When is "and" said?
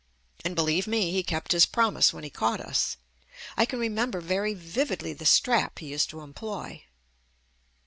0.43-0.55